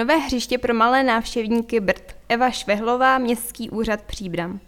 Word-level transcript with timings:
Nové 0.00 0.16
hřiště 0.16 0.58
pro 0.58 0.74
malé 0.74 1.02
návštěvníky 1.02 1.80
Brd. 1.80 2.16
Eva 2.28 2.50
Švehlová, 2.50 3.18
Městský 3.18 3.70
úřad 3.70 4.02
Příbram. 4.02 4.60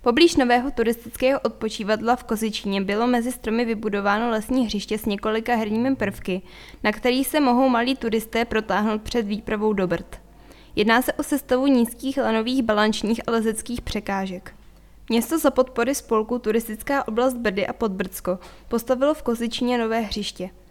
Poblíž 0.00 0.36
nového 0.36 0.70
turistického 0.70 1.40
odpočívadla 1.40 2.16
v 2.16 2.24
Kozičíně 2.24 2.80
bylo 2.80 3.06
mezi 3.06 3.32
stromy 3.32 3.64
vybudováno 3.64 4.30
lesní 4.30 4.66
hřiště 4.66 4.98
s 4.98 5.06
několika 5.06 5.54
herními 5.54 5.96
prvky, 5.96 6.42
na 6.84 6.92
který 6.92 7.24
se 7.24 7.40
mohou 7.40 7.68
malí 7.68 7.96
turisté 7.96 8.44
protáhnout 8.44 9.02
před 9.02 9.26
výpravou 9.26 9.72
do 9.72 9.86
Brd. 9.86 10.20
Jedná 10.76 11.02
se 11.02 11.12
o 11.12 11.22
sestavu 11.22 11.66
nízkých 11.66 12.16
lanových 12.18 12.62
balančních 12.62 13.20
a 13.26 13.30
lezeckých 13.30 13.80
překážek. 13.80 14.54
Město 15.08 15.38
za 15.38 15.50
podpory 15.50 15.94
spolku 15.94 16.38
Turistická 16.38 17.08
oblast 17.08 17.34
Brdy 17.34 17.66
a 17.66 17.72
Podbrdsko 17.72 18.38
postavilo 18.68 19.14
v 19.14 19.22
Kozičíně 19.22 19.78
nové 19.78 20.00
hřiště– 20.00 20.50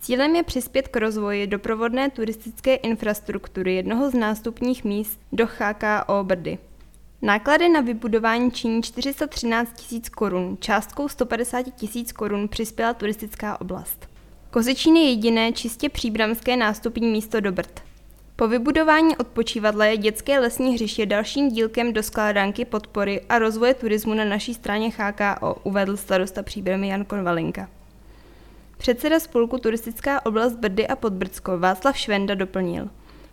Cílem 0.00 0.36
je 0.36 0.42
přispět 0.42 0.88
k 0.88 0.96
rozvoji 0.96 1.46
doprovodné 1.46 2.10
turistické 2.10 2.74
infrastruktury 2.74 3.74
jednoho 3.74 4.10
z 4.10 4.14
nástupních 4.14 4.84
míst 4.84 5.20
do 5.32 5.46
HKO 5.46 6.24
Brdy. 6.24 6.58
Náklady 7.22 7.68
na 7.68 7.80
vybudování 7.80 8.50
činí 8.50 8.82
413 8.82 9.72
tisíc 9.72 10.08
korun, 10.08 10.56
částkou 10.60 11.08
150 11.08 11.62
tisíc 11.76 12.12
korun 12.12 12.48
přispěla 12.48 12.94
turistická 12.94 13.60
oblast. 13.60 14.08
Kozičín 14.50 14.96
je 14.96 15.10
jediné 15.10 15.52
čistě 15.52 15.88
příbramské 15.88 16.56
nástupní 16.56 17.08
místo 17.08 17.40
do 17.40 17.52
Brd. 17.52 17.80
Po 18.36 18.48
vybudování 18.48 19.16
odpočívadla 19.16 19.84
je 19.84 19.96
dětské 19.96 20.38
lesní 20.38 20.74
hřiště 20.74 21.06
dalším 21.06 21.48
dílkem 21.48 21.92
do 21.92 22.02
skládanky 22.02 22.64
podpory 22.64 23.20
a 23.28 23.38
rozvoje 23.38 23.74
turismu 23.74 24.14
na 24.14 24.24
naší 24.24 24.54
straně 24.54 24.92
HKO, 24.96 25.54
uvedl 25.64 25.96
starosta 25.96 26.42
příbramy 26.42 26.88
Jan 26.88 27.04
Konvalinka. 27.04 27.68
Předseda 28.80 29.20
spolku 29.20 29.58
Turistická 29.58 30.26
oblast 30.26 30.56
Brdy 30.56 30.88
a 30.88 30.96
Podbrdsko 30.96 31.58
Václav 31.58 31.96
Švenda 31.98 32.34
doplnil. 32.34 32.88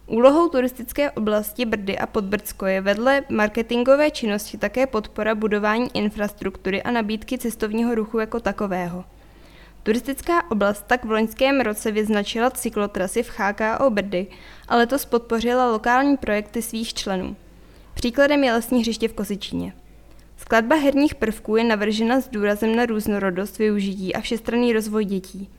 Úlohou 0.07 0.49
turistické 0.49 1.11
oblasti 1.11 1.65
Brdy 1.65 1.97
a 1.97 2.05
Podbrdsko 2.07 2.65
je 2.65 2.81
vedle 2.81 3.21
marketingové 3.29 4.11
činnosti 4.11 4.57
také 4.57 4.87
podpora 4.87 5.35
budování 5.35 5.87
infrastruktury 5.93 6.83
a 6.83 6.91
nabídky 6.91 7.37
cestovního 7.37 7.95
ruchu 7.95 8.19
jako 8.19 8.39
takového. 8.39 9.05
Turistická 9.83 10.51
oblast 10.51 10.85
tak 10.87 11.05
v 11.05 11.11
loňském 11.11 11.61
roce 11.61 11.91
vyznačila 11.91 12.49
cyklotrasy 12.49 13.23
v 13.23 13.31
HKO 13.37 13.89
Brdy 13.89 14.27
a 14.67 14.75
letos 14.75 15.05
podpořila 15.05 15.71
lokální 15.71 16.17
projekty 16.17 16.61
svých 16.61 16.93
členů. 16.93 17.35
Příkladem 17.93 18.43
je 18.43 18.53
lesní 18.53 18.81
hřiště 18.81 19.07
v 19.07 19.13
Kozičíně. 19.13 19.73
Skladba 20.37 20.75
herních 20.75 21.15
prvků 21.15 21.55
je 21.55 21.63
navržena 21.63 22.21
s 22.21 22.27
důrazem 22.27 22.75
na 22.75 22.85
různorodost 22.85 23.57
využití 23.57 24.15
a 24.15 24.21
všestranný 24.21 24.73
rozvoj 24.73 25.05
dětí. 25.05 25.49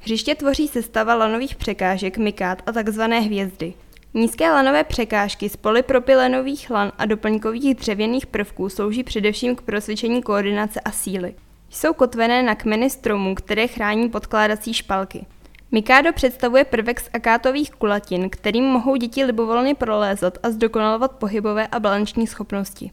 Hřiště 0.00 0.34
tvoří 0.34 0.68
sestava 0.68 1.14
lanových 1.14 1.54
překážek, 1.54 2.18
mikát 2.18 2.62
a 2.66 2.72
tzv. 2.72 3.02
hvězdy. 3.02 3.74
Nízké 4.14 4.50
lanové 4.50 4.84
překážky 4.84 5.48
z 5.48 5.56
polypropylenových 5.56 6.70
lan 6.70 6.92
a 6.98 7.06
doplňkových 7.06 7.74
dřevěných 7.74 8.26
prvků 8.26 8.68
slouží 8.68 9.04
především 9.04 9.56
k 9.56 9.62
prosvědčení 9.62 10.22
koordinace 10.22 10.80
a 10.80 10.90
síly. 10.90 11.34
Jsou 11.70 11.92
kotvené 11.92 12.42
na 12.42 12.54
kmeny 12.54 12.90
stromů, 12.90 13.34
které 13.34 13.66
chrání 13.66 14.08
podkládací 14.08 14.74
špalky. 14.74 15.26
Mikádo 15.72 16.12
představuje 16.12 16.64
prvek 16.64 17.00
z 17.00 17.10
akátových 17.12 17.70
kulatin, 17.70 18.30
kterým 18.30 18.64
mohou 18.64 18.96
děti 18.96 19.24
libovolně 19.24 19.74
prolézat 19.74 20.38
a 20.42 20.50
zdokonalovat 20.50 21.12
pohybové 21.12 21.66
a 21.66 21.80
balanční 21.80 22.26
schopnosti. 22.26 22.90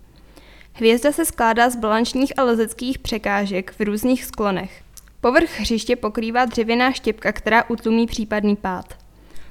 Hvězda 0.73 1.11
se 1.11 1.25
skládá 1.25 1.69
z 1.69 1.75
balančních 1.75 2.39
a 2.39 2.43
lezeckých 2.43 2.99
překážek 2.99 3.73
v 3.79 3.81
různých 3.81 4.25
sklonech. 4.25 4.81
Povrch 5.21 5.59
hřiště 5.59 5.95
pokrývá 5.95 6.45
dřevěná 6.45 6.91
štěpka, 6.91 7.31
která 7.31 7.69
utlumí 7.69 8.07
případný 8.07 8.55
pád. 8.55 8.85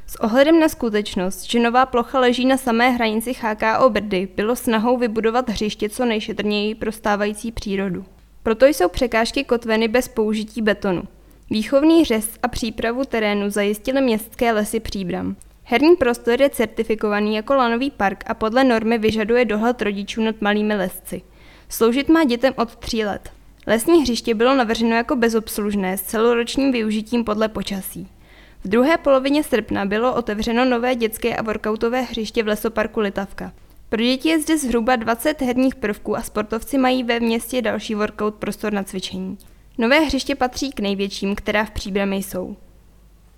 S 0.07 0.21
ohledem 0.21 0.61
na 0.61 0.69
skutečnost, 0.69 1.51
že 1.51 1.59
nová 1.59 1.87
plocha 1.87 2.21
leží 2.21 2.45
na 2.45 2.57
samé 2.57 2.91
hranici 2.91 3.33
HKO 3.33 3.91
Brdy, 3.91 4.29
bylo 4.37 4.57
snahou 4.57 4.99
vybudovat 4.99 5.49
hřiště 5.49 5.89
co 5.89 6.05
nejšetrněji 6.05 6.75
pro 6.75 6.93
stávající 6.93 7.53
přírodu. 7.53 8.05
Proto 8.43 8.67
jsou 8.67 8.89
překážky 8.89 9.45
kotveny 9.45 9.89
bez 9.89 10.09
použití 10.09 10.63
betonu. 10.63 11.03
Výchovný 11.51 12.05
řez 12.05 12.31
a 12.43 12.49
přípravu 12.49 13.05
terénu 13.05 13.51
zajistily 13.51 14.01
městské 14.01 14.53
lesy 14.53 14.81
Příbram. 14.81 15.37
Herní 15.73 15.97
prostor 15.97 16.43
je 16.43 16.51
certifikovaný 16.51 17.37
jako 17.37 17.55
lanový 17.55 17.91
park 17.91 18.25
a 18.27 18.35
podle 18.35 18.65
normy 18.65 18.99
vyžaduje 18.99 19.45
dohled 19.45 19.83
rodičů 19.83 20.23
nad 20.23 20.41
malými 20.41 20.75
lesci. 20.75 21.23
Sloužit 21.69 22.09
má 22.09 22.25
dětem 22.25 22.55
od 22.57 22.77
3 22.77 23.05
let. 23.05 23.31
Lesní 23.67 24.03
hřiště 24.03 24.35
bylo 24.35 24.55
navrženo 24.55 24.97
jako 24.97 25.17
bezobslužné 25.17 25.99
s 25.99 26.03
celoročním 26.03 26.73
využitím 26.73 27.25
podle 27.25 27.49
počasí. 27.49 28.09
V 28.65 28.69
druhé 28.69 28.99
polovině 28.99 29.43
srpna 29.43 29.85
bylo 29.85 30.15
otevřeno 30.15 30.65
nové 30.65 30.95
dětské 30.95 31.37
a 31.37 31.43
workoutové 31.43 32.03
hřiště 32.03 32.43
v 32.43 32.49
lesoparku 32.49 33.01
Litavka. 33.01 33.53
Pro 33.89 34.03
děti 34.03 34.29
je 34.29 34.41
zde 34.41 34.59
zhruba 34.59 34.97
20 34.97 35.43
herních 35.43 35.75
prvků 35.75 36.17
a 36.17 36.23
sportovci 36.23 36.79
mají 36.79 37.05
ve 37.05 37.21
městě 37.21 37.63
další 37.63 37.95
workout 37.95 38.35
prostor 38.35 38.73
na 38.73 38.83
cvičení. 38.83 39.39
Nové 39.79 40.01
hřiště 40.01 40.35
patří 40.35 40.73
k 40.73 40.81
největším, 40.81 41.35
která 41.35 41.65
v 41.65 41.71
příbrami 41.71 42.17
jsou. 42.17 42.57